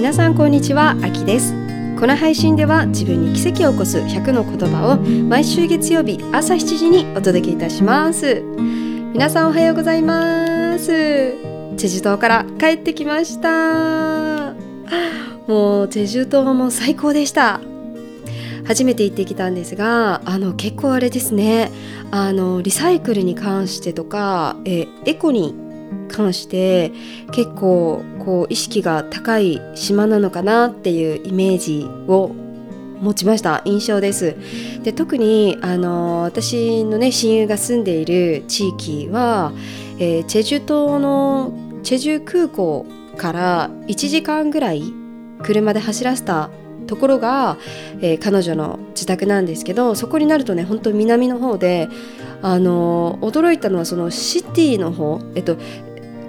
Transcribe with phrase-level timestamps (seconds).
[0.00, 1.52] 皆さんこんにちはあきです。
[2.00, 8.40] この配信では自分に奇跡を起こす100の言葉を毎週月曜日朝7時にお届けいたします。
[9.12, 10.86] 皆さんおはようございます。
[10.86, 14.54] チェジュ島から帰ってきました。
[15.46, 17.60] もうチェジュ島も最高でした。
[18.66, 21.70] 初めて行ってきたんですがあの結構あれですね。
[22.10, 25.54] あのリサイクルに関してとかえエコに
[26.10, 26.92] 関して
[27.32, 32.34] 結構こう意識が高い島なのかなっていうイメージを
[33.00, 33.62] 持ちました。
[33.64, 34.36] 印象です。
[34.82, 39.52] で特にあの私のね親友が住んでいる地域は、
[39.98, 44.82] えー、チェジュ島のチェジュ空港から1時間ぐらい
[45.42, 46.50] 車で走らせた
[46.86, 47.56] ところが、
[48.00, 51.88] えー、彼女の自宅なんですけどそこになるとね本当南の方で
[52.42, 55.56] あの驚いたのはそのシティの方、えっと、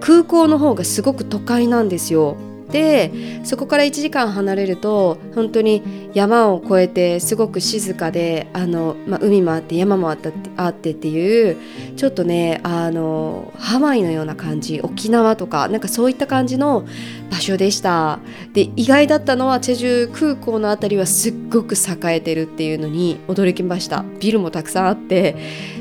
[0.02, 2.36] 空港の方がすごく都会なんですよ。
[2.72, 3.12] で
[3.44, 11.58] そこから1時間離れると本当に山を越えてすごく静かであの、まあ、海もあって山もあってあってっていう
[11.98, 16.86] ちょっとねあのハワイのような感じ沖縄とかなんかそういった感じの
[17.30, 18.20] 場所でした
[18.54, 25.36] で意外だったのはチェジュ空港の辺りはすっごく栄えてるっていうのに驚きましたビルもたくさんあって、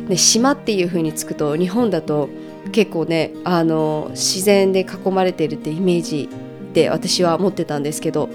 [0.08, 2.28] ね、島っていう風につくと日本だと
[2.72, 6.28] 結構ねあの自然で囲まれているってイメージ
[6.72, 8.28] で私は思ってたんですけど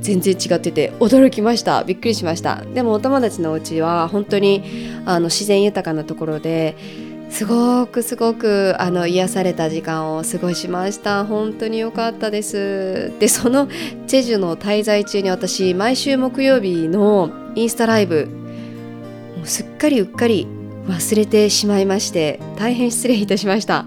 [0.00, 1.84] 全然違ってて驚きました。
[1.84, 2.62] びっくりしました。
[2.74, 4.62] でもお友達のお家は本当に
[5.06, 6.76] あの自然豊かなところで
[7.30, 11.24] すごくすごくあの癒された時間を過ごしました。
[11.24, 13.12] 本当に良かったです。
[13.18, 13.68] でその
[14.06, 18.28] チェジュの滞在中に私毎週木曜日のインスタライブ
[19.36, 20.46] もうすっかりうっかり
[20.88, 23.86] 忘れてしまいまして大変失礼いたしました。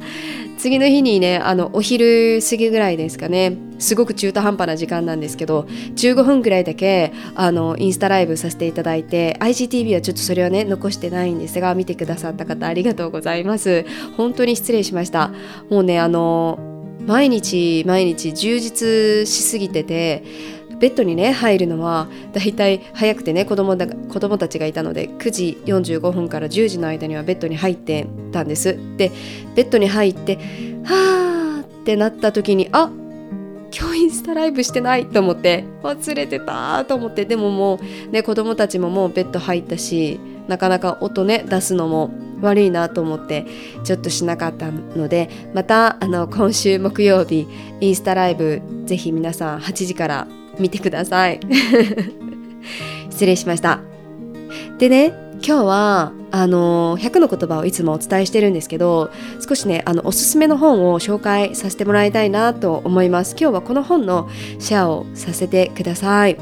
[0.57, 5.61] 次の日にねあのお昼過ぎぐらいですかねすごく中途半端な時間なんですけど
[5.95, 13.85] 15分ぐらいだけあのインスタライブさせていただいて IGTV はちょっとそれはね残してないんですが見てくださった方ありがとうございます。
[14.17, 15.31] 本当に失礼しました。
[15.71, 16.59] もうねあの
[17.07, 20.23] 毎日毎日充実しすぎてて
[20.81, 28.77] ベッドにね入るのはだいたい早くてね子供だ子供たちがいたので9時45分から10時の間にはベッドに入ってたんです。
[28.97, 29.11] で
[29.55, 30.37] ベッドに入って
[30.83, 32.89] はーってなった時にあ
[33.73, 43.45] 今日インスタライブしてないと思って忘れてたと思ってでももうね子供たちももうベッド入ったしなかなか音ね出すのも悪いなと思って
[43.83, 47.47] ちょっとしなかったのでまたあの今週木曜日
[47.79, 50.27] インスタライブぜひ皆さん8時から
[50.59, 51.39] 見てください。
[53.09, 53.79] 失礼しました。
[54.77, 55.13] でね
[55.45, 59.11] 今日はあの100の言葉をいつもお伝えしてるんですけど
[59.47, 63.35] 少しねあのおすすめの本を紹介させてもらいたいなと思います。
[63.39, 64.29] 今日はこの本の
[64.59, 66.37] シェアをさせてください。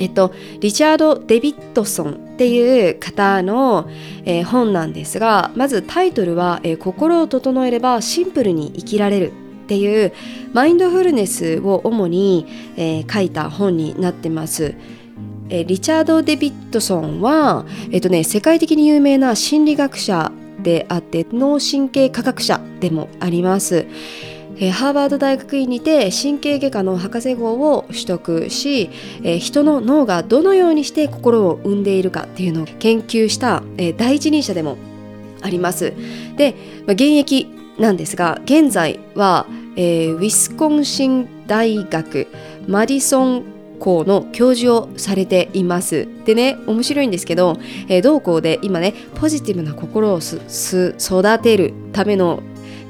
[0.00, 3.88] えっと、リチャード・デビッドソンっていう方の、
[4.24, 9.32] えー、本なんですがまずタイトルは、えー、心を整えればシンプルに生きられる」
[9.64, 10.12] っていう
[10.52, 14.74] マインドフルネスを主に、えー、書いた本になってます。
[15.48, 20.32] えー、リチャード・デビッドソンは、えーとね、世界的に有名な心理学者
[20.62, 23.86] であって脳神経科学者でもあります。
[24.56, 28.90] えー、ハーバード大学院にて神経外科の博士号を取得し、
[29.22, 34.76] えー、人の脳がどのようにして心を生んでいるかっていうのを研究した、えー、第一人者でも
[35.42, 35.92] あります。
[36.36, 36.54] で、
[36.86, 37.48] まあ、現役
[37.78, 39.46] なんですが現在は、
[39.76, 42.28] えー、ウィスコンシン大学
[42.68, 43.44] マディソン
[43.80, 46.08] 校の教授をされています。
[46.24, 47.58] でね面白いんですけど、
[47.88, 52.42] えー、同校で今ねポジティブな心をす育てるための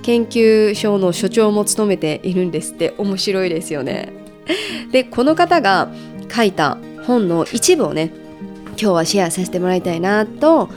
[0.03, 2.95] 研究所の所長も務めているんですって。
[2.99, 4.13] 面白いですよね。
[4.93, 5.91] でこの方が
[6.31, 8.13] 書いた本の一部をね
[8.71, 10.69] 今日はシェアさせてもらいたいなと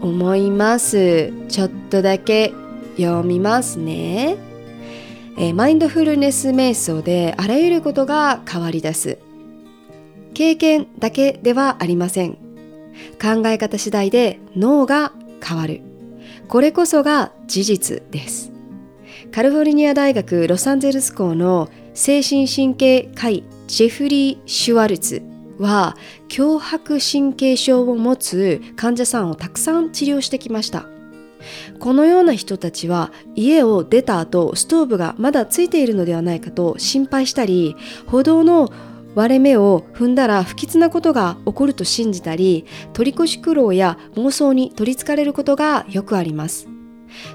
[0.00, 1.32] 思います。
[1.48, 2.54] ちょっとだけ
[3.02, 4.36] 読みますね、
[5.38, 9.18] えー、マインドフルネス瞑想であらゆることが変わり出す。
[10.34, 12.34] 経験だけではありません。
[13.20, 15.12] 考え方次第で脳が
[15.42, 15.82] 変わる。
[16.48, 18.52] これこそが事実です。
[19.32, 25.22] カリフォルニア大学ロサンゼルス校の精神神経科医ジェフリー・シュワルツ
[25.58, 25.96] は
[26.28, 30.86] 強迫神経症を持つ患者さんをたくさん治療してきました。
[31.78, 37.76] このような人たちは家を出た後ストーブがまだついているのではないかと心配したり
[38.06, 38.72] 歩道の
[39.14, 46.68] 割れ目を踏んだら不吉なことが起こると信じたり取り越し苦労や妄想に取りつかれることがよくあります。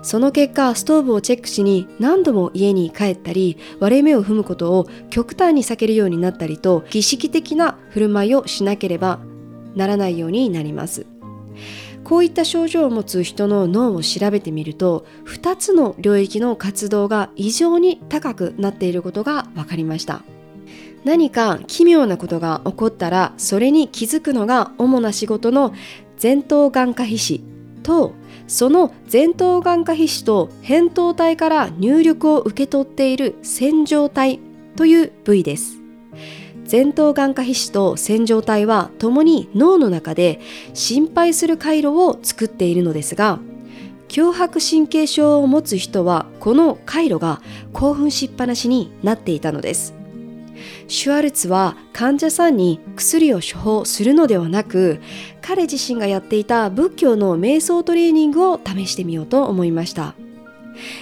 [0.02, 9.20] その結果ストーブをチェックしに何度も家に帰ったり割れ目を踏むことを極端に避けるようになったりと儀式的な振る舞いをしなければ
[9.76, 11.15] ならないようになります。
[12.06, 20.22] こういった症状を持つ人の脳を調べてみると2つの領域の活動が異常に高くなっていることが分かりました。
[21.04, 25.74] 何か奇妙なことが起こったらそれに気づくのが主な仕事の
[26.22, 27.44] 前頭眼科皮脂
[27.84, 28.14] と
[28.48, 34.40] その前頭眼科皮脂と扁桃体から入力を受け取っている線状体
[34.76, 35.85] という部位です。
[36.70, 40.40] 前頭眼科皮脂と線状体は共に脳の中で
[40.74, 43.40] 心配する回路を作っているのですが
[44.08, 47.42] 強迫神経症を持つ人はこの回路が
[47.74, 49.94] 興奮しっぱなしになっていたのです。
[50.88, 55.02] シュワルツは患者さんに薬を処方するのではなく
[55.42, 60.14] 彼自身がやっていた仏教の瞑想トレーニングを試してみようと思いました。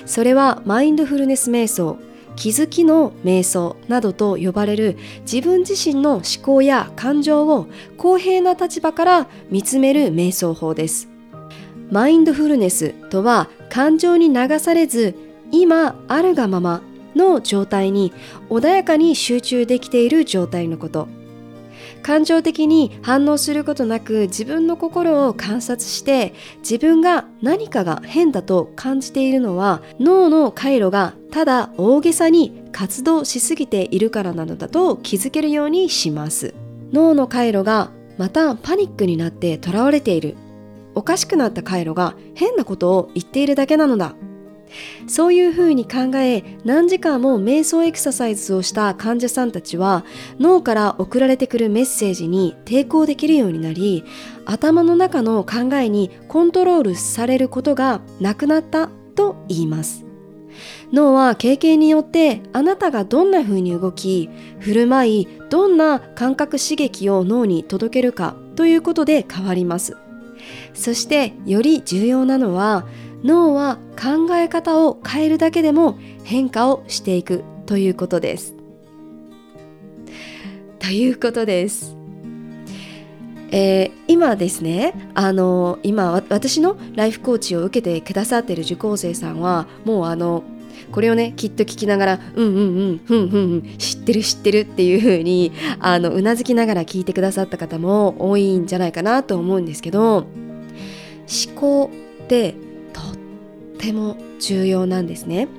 [0.05, 1.97] それはマインドフルネス瞑想。
[2.35, 11.09] 気づきの瞑想などと呼ばれる自分自身の思考や感情を公平な立場から見つめる瞑想法です。
[11.91, 15.15] マインドフルネスとは感情に流されず
[15.51, 16.81] 今あるがまま
[17.15, 18.11] の状態に
[18.49, 21.07] 穏やかに集中できている状態のこと。
[22.03, 36.53] 感情的に反応することなく自分の心を観察して自分が何かが変だと感じているのは脳の回路がただ大げさに活動しすぎているからなのだと気づけるようにします。
[36.91, 40.35] 脳の回路がまたパニックになって囚われている。
[40.95, 44.13] おかしくなった回路が変なことを言っているだけなのだ。
[45.07, 50.05] そういうふうに考え何時間も瞑想エクササイズをした患者さんたちは
[50.39, 54.03] 脳から送られてくるメッセージに抵抗できるようになり
[54.45, 60.05] 頭の中の考えにコントロールされることがなくなったと言います。
[60.91, 64.29] 脳は経験によってあなたがどんな風に動き
[64.59, 69.97] 振る舞いどんな感覚刺激を脳に届けるかということで変わります。
[70.73, 72.85] そしてより重要なのは
[73.23, 78.53] 脳は考え方を変えるだけでも変化をしていくということです。
[80.79, 81.95] ということです。
[83.51, 90.43] えー、今ですねあの今私のライフコーチを受けてくださってる受講生さんはもうあの
[90.91, 92.61] これをねきっと聞きながら「うんうんう
[92.93, 100.25] んふんふんふん知ってる知ってる」っていう風にあのうなずきながら聞いてくださった方も多いんじゃないかなと思うんですけど思
[101.55, 101.91] 考
[102.23, 102.55] って
[103.83, 105.49] ても重要なんですね。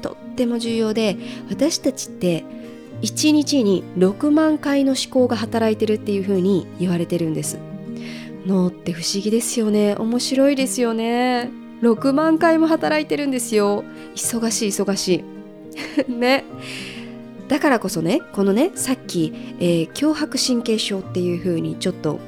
[0.00, 1.16] とっても重要で
[1.50, 2.44] 私たちって
[3.02, 7.58] 1日に6万回の思考が働いてるっていう風に言われてるんです。
[8.46, 9.94] 脳って不思議ですよね。
[9.96, 11.50] 面白いですよね。
[11.82, 13.84] 6万回も働いてるんですよ。
[14.14, 15.24] 忙しい忙し
[16.08, 16.08] い。
[16.10, 16.44] ね。
[17.48, 22.18] だからこそねこのねさっき、えー、強迫神経症っていう風にちょっと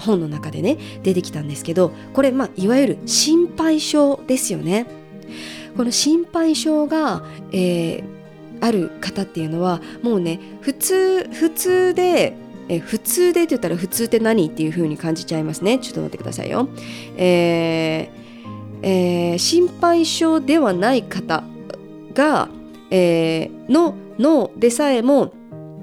[0.00, 4.86] 本の中でね出てきたんですけどこれ、まあ、いわゆる心配性ですよね。
[5.76, 8.04] この心配性が、えー、
[8.60, 12.34] ある方っていうのはもうね普通普通で
[12.68, 16.68] え普通でって言ったら普通って何っていう風に感じちゃいますねちょっと待ってくださいよ。
[17.16, 18.20] えー
[18.82, 21.44] えー、心配性ではない方
[22.14, 22.48] が、
[22.90, 25.32] えー、の脳でさえも、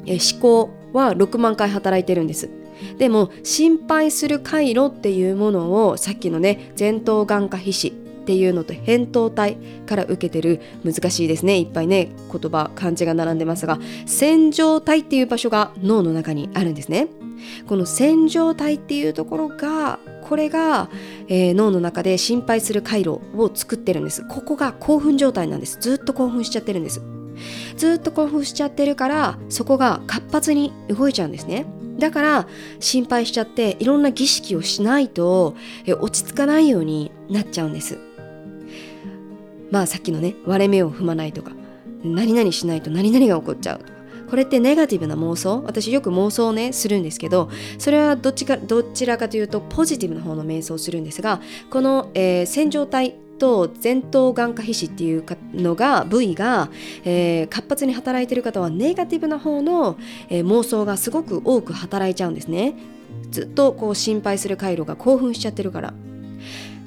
[0.05, 2.49] えー、思考は6万回働いてるんです。
[2.97, 9.55] でも心配する回路っていうものをさっきのね前頭眼科皮脂っていうのと扁桃体
[9.85, 10.59] から受けてる。
[10.83, 11.59] 難しいですね。
[11.59, 13.79] いっぱいね言葉漢字が並んでますが。
[14.05, 17.07] 線状体っていう場所が脳の中にあるんですね。
[17.67, 20.89] この線状体っていうところがこれが、
[21.29, 24.27] えー、脳の中で心配する回路を作ってるんです。
[24.27, 25.77] ここが興奮状態なんです。
[25.79, 27.01] ずっと興奮しちゃってるんです。
[27.77, 31.65] ずっと興奮しちゃってるからそこが活発に動いちゃうんですね。
[31.97, 32.47] だから
[32.79, 35.55] 心配しちゃっていろんな儀式をしないと
[35.99, 37.97] 落ち着かないようになっちゃうんです。
[39.71, 41.51] まあさっきのね割れ目を踏まないとか
[42.03, 43.97] 何々しないと何々が起こっちゃうとか。
[44.29, 45.63] これってネガティブな妄想？
[45.65, 56.69] 私よく妄想をねするんですけどそれはどっちかどちらかというとポジティブな方の瞑想をするんですがこの、えー、線状体と前頭眼科皮脂っていうのが部位が、
[57.03, 59.97] えー、活発に働いてる方はネガティブな方の、
[60.29, 62.75] えー、妄想がすごく多く働いちゃうんですね。
[63.31, 65.93] ずっとこう心配する回路が興奮しちゃってるから。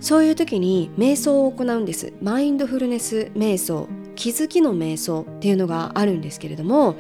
[0.00, 2.12] そういう時に瞑想を行うんです。
[2.22, 3.86] マインドフルネス瞑想。
[4.16, 6.96] 気づきの瞑想っていうのがあるんですけれども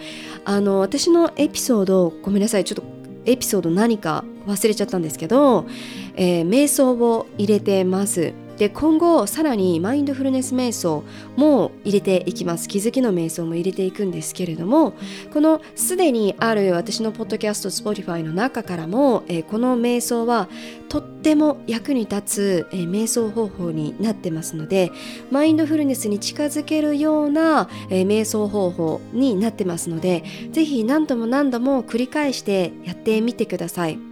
[0.46, 2.64] あの私のエピソードごめんなさい。
[2.64, 2.82] ちょっと
[3.26, 5.66] エピソード何か忘れちゃったんですけど、
[6.14, 8.32] えー、瞑想を入れてます。
[8.60, 11.02] で今後さらにマインドフルネス瞑想
[11.34, 14.92] も入れていきます気づきの瞑想も入れていくんですけれども
[15.32, 20.46] このすでにある私のポッドキャスト Spotify の中からも、えー、この瞑想は
[20.90, 24.92] とっても役に立つ、えー、瞑想方法になってますので
[25.30, 34.09] マインドフルネスに近づけるような、えー、瞑想方法になってますのでぜひ何度も何度も繰り返してやってみてください。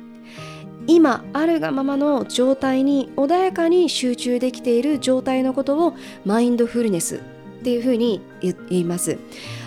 [0.89, 7.21] 今あるがままの状態に穏やかに集中できている状態のことをマインドフルネスっ
[7.63, 9.19] ていうふうに言います。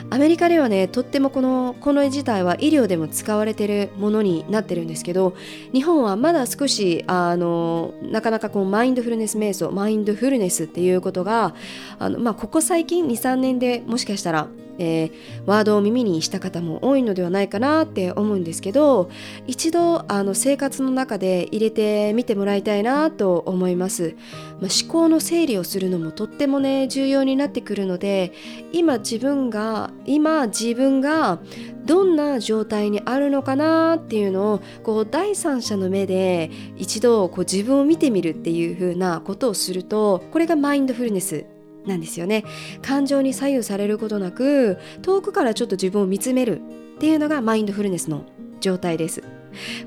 [0.10, 5.36] アメリカではねとってもこのこの絵自体は医療でも使われてるものになってるんですけど
[5.72, 11.56] 日本はまだ少しあのなかなかこうマインドフルネス瞑想マインドフルネスっていうことが
[11.98, 15.12] あの、まあ、ここ最近23年でもしかしたらえー、
[15.46, 19.10] ワードを耳にした方も多いのではないかなって思うんですけど
[19.48, 24.16] 一度あの生活の中で入れてみてもらいたいなと思います、
[24.60, 28.34] まあ、思考の整理をするのもとってもね重要になってくるので
[28.72, 31.40] 今自分が今自分が
[31.86, 41.46] どんな状態にあるのかなっていうのをこう第三者の目で一度こう自分を見てみるっていう風なことをするとこれがマインドフルネス
[41.86, 42.44] なんですよね。
[42.82, 48.26] 感情に左右されることなく遠くからちょっと自分を見つめるっていうのがマインドフルネスの
[48.60, 49.24] 状態です。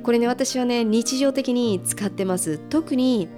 [0.03, 2.59] これね私はね日常的に使ってます。
[2.59, 3.29] 特に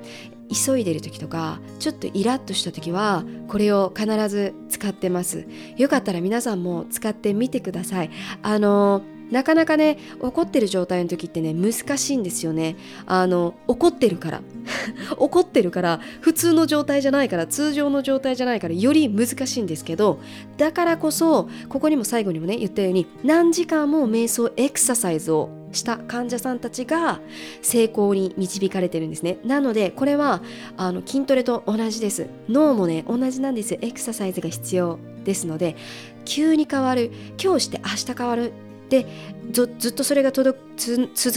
[0.49, 5.47] 急いでる時とかちょっとイラッとした時はこれを必ず使ってます。
[5.77, 8.11] よかったら皆さんも使ってみてください。
[8.43, 12.77] あのなかなかね怒ってる状態の時ってね難しいんですよね。
[13.07, 14.43] あの怒ってるから。
[15.19, 20.19] 怒ってるから普通の状態じゃないから通常の状態じゃないからより難しいんですけど
[20.57, 27.21] だからこそここにも最後にもね言ったように何時間も瞑想エクササイズをした患者さんたちが
[27.63, 29.39] 成功に導かれてるんですね。
[29.45, 30.43] なのでこれは
[30.77, 32.29] あの筋トレと同じです。
[32.49, 33.79] 脳もね同じなんです。
[33.81, 35.77] エクササイズが必要ですので
[36.25, 37.11] 急に変わる。
[37.43, 38.53] 今日して明日変わる
[38.89, 39.07] で
[39.53, 40.55] ずっとそれが続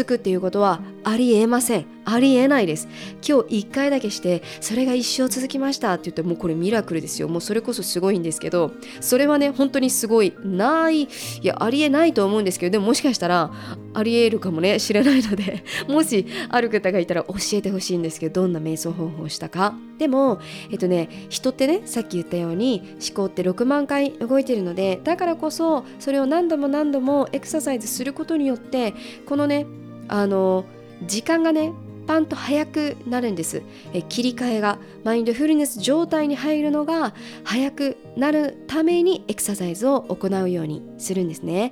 [0.05, 1.85] くっていうことはありえません。
[2.05, 2.87] ありえないです。
[3.27, 7.27] 今日1回だけしてそれが一生続きましたって言ってもうこれミラクルですよ。
[7.27, 11.03] もうそれこそすごいんですけどそれはね本当にすごいない。
[11.03, 11.07] い
[11.43, 13.51] やありえないと思うんですけどでももしかしたら
[13.93, 14.79] ありえるかもね。
[14.79, 15.63] 知らないので。
[15.87, 19.75] もしある方がいたら教えてほしいんですけどどんな瞑想方法をしたか。
[19.99, 20.39] でも
[20.71, 28.93] えっとね人ってねさっき言ったように思考って6万回動いてるのでだからこそそれを何度も何度もエクササイズするすることによって
[29.25, 29.65] このね
[30.07, 30.63] あの
[31.05, 31.73] 時間がね
[32.07, 33.61] パンと早くなるんです。
[33.93, 37.13] え切り替えがマインドフルネス状態に入るのが
[37.43, 41.71] 早くなるためにエクササイズを行うようにするんですね。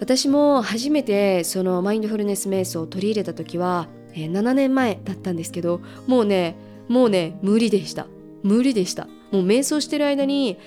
[0.00, 6.56] 私も初めてそのマインドフルネス瞑想を取り入れた時は、え7年前だったんですけどもうね
[6.88, 8.06] もうね無理でした。
[8.42, 9.06] 無理でした。
[9.30, 10.58] もう瞑想してる間に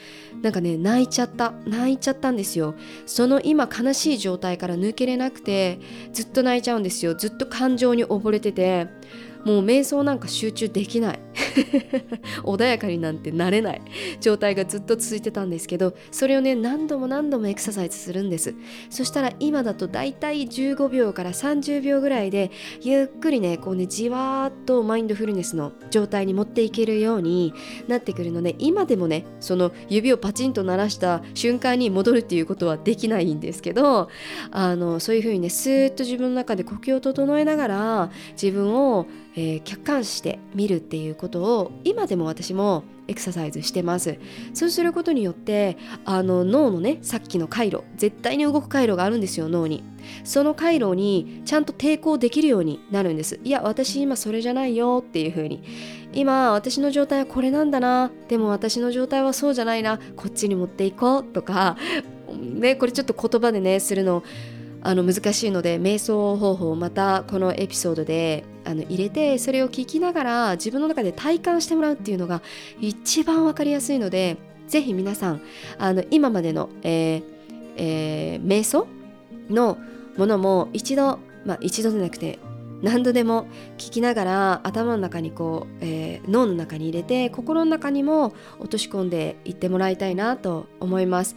[0.41, 1.53] なんかね泣いちゃった。
[1.65, 2.75] 泣いちゃったんですよ。
[3.05, 5.79] その今悲しい状態から抜けれなくて
[6.13, 7.15] ずっと泣いちゃうんですよ。
[7.15, 8.87] ずっと感情に溺れてて
[9.45, 11.19] もう瞑想なんか集中できない。
[12.43, 13.81] 穏やかになんてなれない
[14.19, 18.55] 状態がずっと続いてたんですけどそれをね何度も何度もエクササイズするんです。
[18.89, 27.53] そしたら今だとだいたい15秒から30秒ぐらいでゆっくりねこうねじわーっとマインドフルネスの状態に持っていけるように
[27.87, 34.09] なってくるので今でもねその指をパチンと鳴らした瞬間に戻るっていうことはできないんですけど
[34.51, 44.17] あのそういうふうにねスーッと自分の中で呼吸を整えながら自分をえー、客観視して見るっていうことを今でも私もエクササイズしてます。
[44.53, 49.83] そうすることによってあの脳のねさっきの回路絶対に動く回路があるんですよ脳に。
[50.23, 53.39] その回路にちゃんと抵抗できるようになるんです。
[53.43, 55.63] いや私今それじゃないよっていう風に。
[56.13, 58.11] 今私の状態はこれなんだな。
[58.27, 59.99] でも私の状態はそうじゃないな。
[60.15, 61.77] こっちに持っていこうとか。
[62.37, 64.23] ねこれちょっと言葉でねするの
[64.83, 72.41] あの難しいので瞑想方法をまたこのエピソードであの入れてそれを聞きながら自分の中で体感してもらうっていうのが
[72.79, 75.41] 一番分かりやすいのでぜひ皆さん
[75.77, 77.23] あの今までの、えー
[77.77, 78.87] えー、瞑想
[79.49, 79.77] の
[80.17, 82.39] ものも一度、まあ、一度でなくて
[82.81, 83.45] 何度でも
[83.77, 91.35] 聞きながら頭の中にこう、えー、脳の中に入れて心の中にも落とし込んでいってもらいたいなと思います。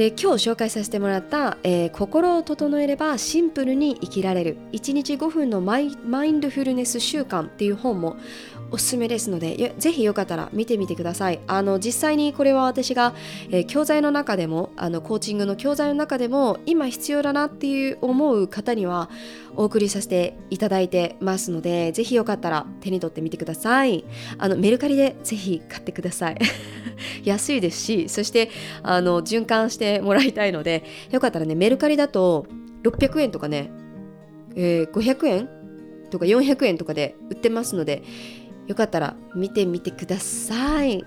[0.00, 4.56] で今日紹介させてもらった「えー、心を整えればシンプルに生きられる。
[4.72, 8.16] 1日5分のマイマインドフルネス習慣」っていう本も
[8.72, 11.40] おすすめですのでぜひよかったら見てみてください。
[11.46, 13.14] あの実際にこれは私が、
[13.50, 19.10] えー、教材の中でもあのコーチングの教材の中でも今必要だなっていう思う方には
[19.56, 24.04] お送りさせていただいてますのでぜひよかったら手に取ってみてください。
[24.38, 26.38] あのメルカリでぜひ買ってください。
[27.24, 28.50] 安いですしそして
[28.82, 32.46] あの循環してもらいたいのでよかったらねメルカリだと
[32.82, 33.70] 600円とかね、
[34.54, 35.48] えー、500円
[36.10, 38.02] とか400円とかで売ってますので
[38.70, 41.04] よかったら見てみてください。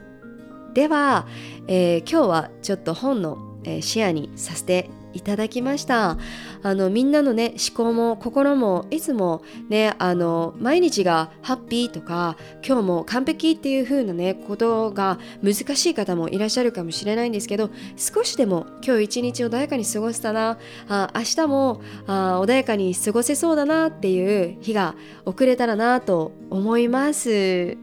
[0.73, 1.27] では、
[1.67, 6.17] えー、今日はちょっと本の、えー、シェアにさせていただきました。
[6.63, 27.77] あのみんなのね思考も心もいつもねあの毎日がハッピーとか今日も完璧っていう風なねことが難しい方もいらっしゃるかもしれないんですけど少しでも今日一日穏やかに過ごせたなあ明日もあ穏やかに過ごせそうだなっていう日が遅れたらなと思います、え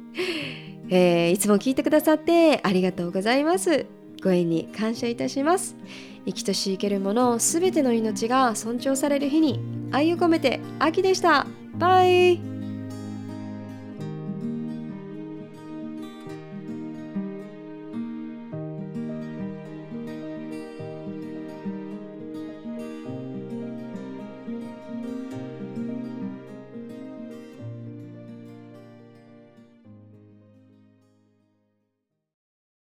[0.91, 4.00] ー、いつも聞いてくださってありがとうございます。
[4.23, 5.77] ご縁に感謝いたします。
[6.27, 9.61] 生きとし生けるものすべての命が尊重される日に
[9.91, 11.47] 愛を込めて秋でした。
[11.75, 12.50] バイ。